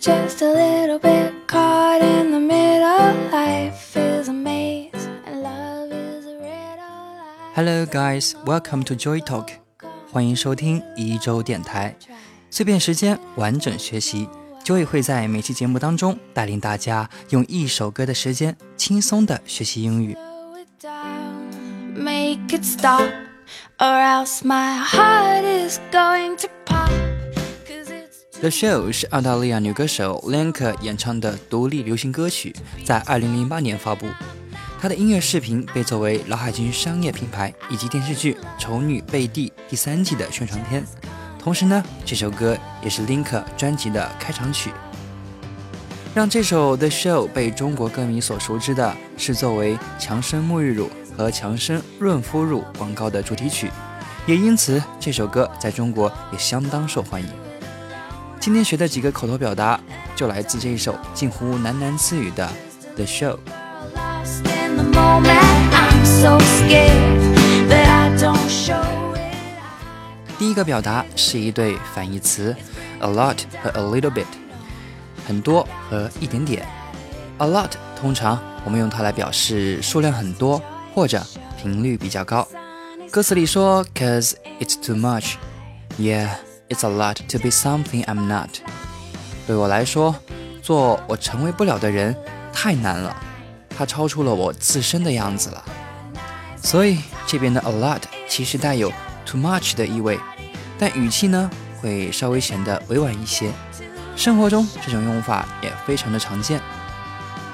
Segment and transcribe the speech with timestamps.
[0.00, 3.14] just a little bit caught in the middle.
[3.30, 4.88] Life is a maze,
[5.26, 7.52] and love is a riddle.
[7.54, 9.48] Hello guys, welcome to Joy Talk，
[10.10, 11.94] 欢迎收听一周电台，
[12.50, 14.26] 碎片时间完整学习。
[14.64, 20.16] Joy 会在每期节目当中带领大家用一首歌的时间轻松的学习英语。
[21.94, 23.10] Make it stop,
[23.78, 26.48] or else my heart is going to
[28.40, 32.56] The Show 是澳大利亚女歌手 Lenka 演唱的独立流行歌曲，
[32.86, 34.06] 在2008年发布。
[34.80, 40.82] 她的音乐视频被作为老海军商业品牌以及电视剧《丑女贝蒂》第三季的宣传片。
[41.38, 44.70] 同时呢，这首歌也是 Lenka 专辑的开场曲。
[46.14, 53.70] 让这首 The Show 被中国歌迷所熟知的是作为强生沐浴乳和强生润肤乳广告的主题曲，
[54.26, 57.28] 也因此这首歌在中国也相当受欢迎。
[58.40, 59.78] 今天学的几个口头表达，
[60.16, 62.50] 就来自这一首近乎喃喃自语的
[62.96, 63.36] 《The Show》。
[70.38, 72.56] 第一个表达是一对反义词
[73.00, 74.24] ，a lot 和 a little bit，
[75.26, 76.66] 很多和一点点。
[77.36, 80.62] a lot 通常我们用它来表示数量很多
[80.94, 81.22] 或者
[81.60, 82.48] 频率比较高。
[83.10, 85.34] 歌词里说，cause it's too much。
[86.70, 88.48] It's a lot to be something I'm not。
[89.44, 90.14] 对我来说，
[90.62, 92.16] 做我成为不了的人
[92.52, 93.16] 太难了，
[93.76, 95.64] 它超出了我自身的样子了。
[96.62, 98.92] 所以这边的 a lot 其实带有
[99.26, 100.16] too much 的意味，
[100.78, 103.50] 但语气呢会稍微显得委婉一些。
[104.14, 106.60] 生活中这种用法也非常的常见，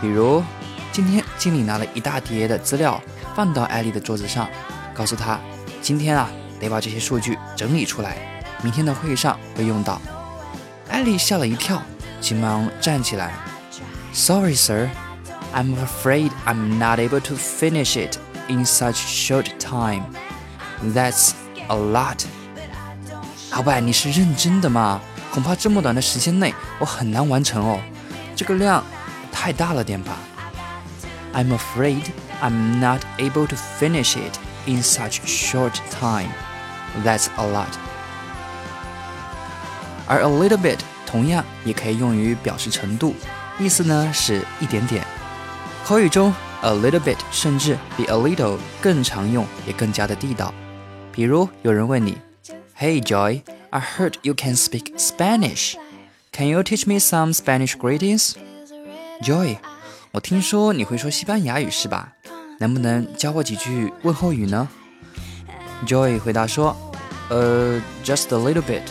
[0.00, 0.42] 比如
[0.90, 3.00] 今天经理拿了一大叠的资料
[3.36, 4.48] 放到艾丽的桌子上，
[4.92, 5.38] 告诉她
[5.80, 8.16] 今天啊得把这些数据整理出来，
[8.63, 10.01] 明天的会议上会用到。
[10.89, 11.81] 艾丽吓了一跳，
[12.19, 13.33] 急忙站起来，
[14.13, 14.89] Sorry, sir.
[15.53, 20.03] I'm afraid I'm not able to finish it in such short time.
[20.83, 21.31] That's
[21.67, 22.25] a lot.
[23.51, 25.01] 老板，你是认真的吗？
[25.31, 27.79] 恐怕这么短的时间内，我很难完成哦。
[28.35, 28.83] 这个量
[29.31, 30.17] 太大了点吧？
[31.33, 32.03] I'm afraid
[32.41, 36.29] I'm not able to finish it in such short time.
[37.03, 37.67] That's a lot.
[40.07, 43.13] 而 a little bit 同样也可以用于表示程度，
[43.59, 45.03] 意思呢是一点点。
[45.85, 50.53] 口语中，a little bit 甚至比 a little 更常用，也更加的地道。
[51.11, 52.17] 比如有人问你，
[52.77, 53.41] Hey Joy,
[53.71, 55.75] I heard you can speak Spanish.
[56.31, 58.33] Can you teach me some Spanish greetings?
[59.21, 59.57] Joy，
[60.11, 62.13] 我听说你会说西班牙语是吧？
[62.59, 64.67] 能不能教我几句问候语呢？
[65.87, 66.75] Joy 回答说，
[67.29, 68.83] 呃、just a little bit.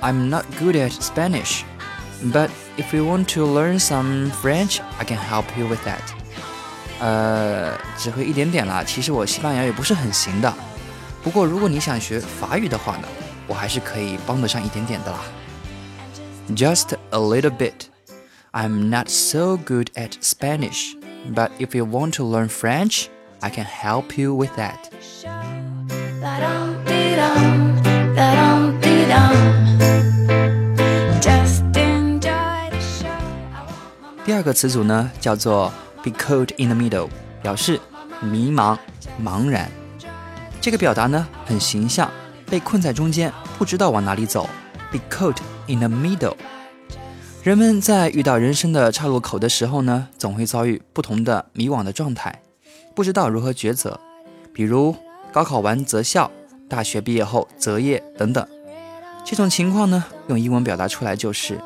[0.00, 1.64] I'm not good at Spanish,
[2.32, 6.00] but if you want to learn some French, I can help you with that.
[7.00, 8.82] 呃，只会一点点啦。
[8.84, 10.52] 其实我西班牙语不是很行的，
[11.22, 13.08] 不过如果你想学法语的话呢，
[13.46, 15.18] 我还是可以帮得上一点点的啦。
[16.54, 17.88] Just a little bit.
[18.52, 20.94] I'm not so good at Spanish,
[21.34, 23.08] but if you want to learn French,
[23.40, 24.88] I can help you with that.
[34.41, 35.71] 二个词组呢，叫做
[36.01, 37.07] be caught in the middle，
[37.43, 37.79] 表示
[38.21, 38.75] 迷茫、
[39.23, 39.69] 茫然。
[40.59, 42.09] 这个表达呢很形象，
[42.47, 44.49] 被困在中间，不知道往哪里走。
[44.91, 45.37] be caught
[45.67, 46.33] in the middle。
[47.43, 52.41] 人们在遇到人生的岔路口的时候呢，总会遭遇不同的迷惘的状态，
[52.95, 53.99] 不知道如何抉择。
[54.51, 54.95] 比如
[55.31, 56.31] 高考完择校，
[56.67, 58.43] 大学毕业后择业等等。
[59.23, 61.61] 这种情况呢，用英文表达出来就是。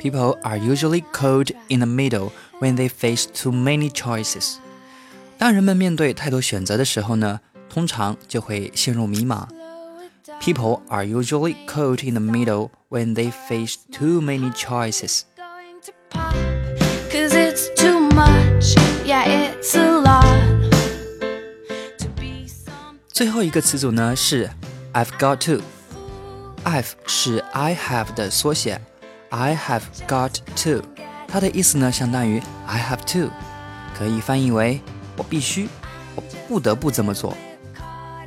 [0.00, 2.30] People are usually caught in the middle
[2.60, 4.56] when they face too many choices。
[5.38, 9.46] 当人们面对太多选择的时候呢，通常就会陷入迷茫。
[10.40, 15.22] People are usually caught in the middle when they face too many choices。
[15.36, 16.34] Going to pop,
[17.10, 18.74] cause it's too much.
[19.04, 20.24] Yeah, it's a lot.
[21.98, 24.50] To be some 最后一个词组呢是
[24.92, 28.80] I've got to。I've 是 I have 的缩写
[29.31, 30.83] ，I have got to，
[31.27, 33.31] 它的意思呢相当于 I have to，
[33.97, 34.79] 可以翻译为
[35.17, 35.67] 我必须，
[36.15, 37.35] 我不得不这么做。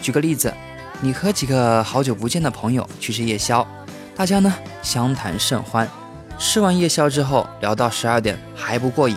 [0.00, 0.54] 举个例子，
[1.00, 3.66] 你和几个好久不见的朋友去吃夜宵，
[4.14, 5.88] 大家呢相谈甚欢，
[6.38, 9.16] 吃完夜宵之后聊到十二点还不过瘾，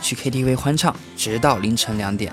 [0.00, 2.32] 去 KTV 欢唱，直到凌晨两点。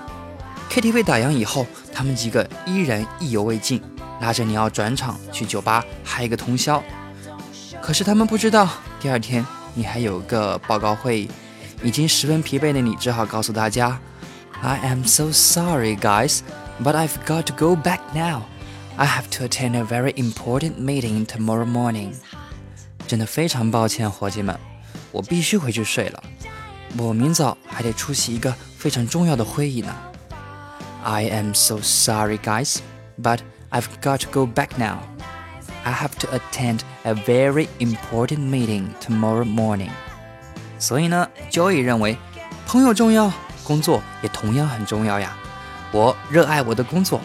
[0.69, 3.81] KTV 打烊以后，他们几个依然意犹未尽，
[4.21, 6.81] 拉着你要转场去酒吧嗨个通宵。
[7.90, 8.68] 可是他们不知道，
[9.00, 9.44] 第二天
[9.74, 11.28] 你还有个报告会，
[11.82, 16.40] 已经十分疲惫的你，只好告诉大家：“I am so sorry, guys,
[16.82, 18.42] but I've got to go back now.
[18.96, 22.14] I have to attend a very important meeting tomorrow morning.”
[23.06, 24.58] 真的非常抱歉，伙计们，
[25.12, 26.22] 我必须回去睡了。
[26.96, 29.94] 我明早还得出席一个非常重要的会议呢。
[31.04, 32.78] I am so sorry, guys,
[33.22, 34.98] but I've got to go back now.
[35.83, 39.89] I have to attend a very important meeting tomorrow morning.
[40.77, 42.17] 所以呢，Joey 认为，
[42.67, 43.31] 朋友重要，
[43.63, 45.35] 工作也同样很重要呀。
[45.91, 47.19] 我热爱我的工作，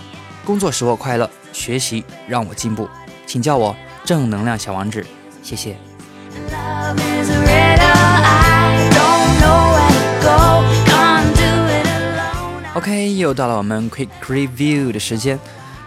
[0.44, 2.88] 工作使我快乐，学习让我进步。
[3.26, 5.05] 请叫我正能量小王子，
[5.43, 5.76] 谢谢。
[12.75, 15.38] OK，又到了我们 Quick Review 的时间。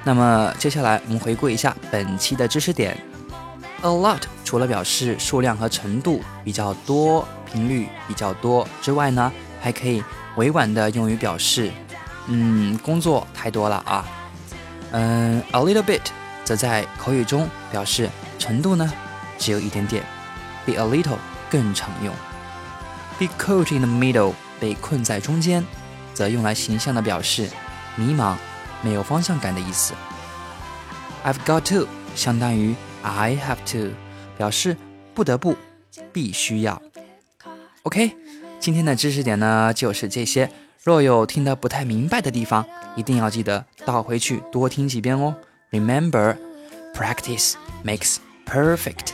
[0.09, 2.97] 那么接下来我们回顾一下本期的知识点。
[3.83, 10.03] A lot 除了表示数量和程度比较多、频率比较多之外呢，还可以
[10.35, 11.71] 委婉的用于表示，
[12.25, 14.03] 嗯，工作太多了啊。
[14.93, 16.01] 嗯，a little bit
[16.43, 18.09] 则在口语中表示
[18.39, 18.91] 程度呢
[19.37, 20.03] 只有一点点，
[20.65, 21.19] 比 a little
[21.51, 22.11] 更常用。
[23.19, 25.63] Be caught in the middle 被困在中间。
[26.15, 27.47] 则用来形象的表示
[27.95, 28.35] 迷茫、
[28.81, 29.93] 没有方向感的意思。
[31.23, 33.93] I've got to 相当于 I have to，
[34.37, 34.75] 表示
[35.13, 35.55] 不得不、
[36.13, 36.81] 必须要。
[37.83, 38.15] OK，
[38.59, 40.49] 今天的知识点呢就是这些。
[40.81, 42.65] 若有听得不太明白的地方，
[42.95, 45.35] 一定要记得倒回去多听几遍哦。
[45.71, 46.37] Remember,
[46.95, 48.15] practice makes
[48.45, 49.11] perfect.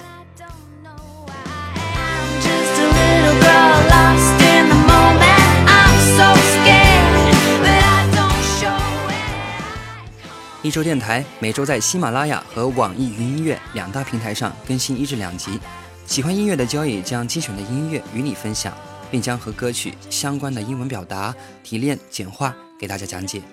[10.66, 15.60] 一周电台每周在喜马拉雅和网易云音乐两大平台上更新一至两集。
[16.08, 18.74] 喜欢音乐的交易将精选的音乐与你分享，
[19.12, 23.44] 并将和歌曲相关的英文表达提炼简化给大家讲解。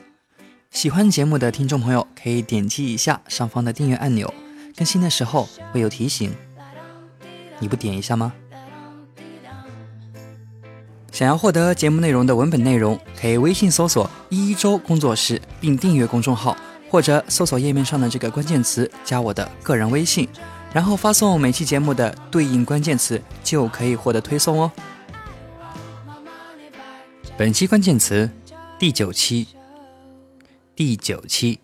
[0.70, 4.32] 喜欢节目的听众朋友可以点击一下上方的订阅按钮，
[4.74, 6.34] 更新的时候会有提醒。
[7.58, 8.32] 你不点一下吗？
[11.12, 16.56] 想要获得节目内容的文本内容，可以微信搜索“一周工作室”并订阅公众号。
[16.92, 20.28] 或者搜索页面上的这个关键词，加我的个人微信，
[20.74, 24.70] 然后发送每期节目的对应关键词，就可以获得推送哦。
[27.34, 28.28] 本期关键词：
[28.78, 29.48] 第九期。
[30.76, 31.60] 第九期。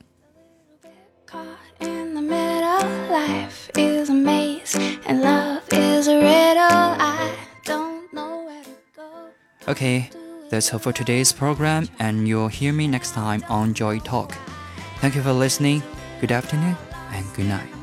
[9.66, 10.04] Okay,
[10.50, 14.30] that's all for today's program, and you'll hear me next time on Joy Talk.
[15.00, 15.82] Thank you for listening.
[16.20, 16.76] Good afternoon
[17.12, 17.77] and good night.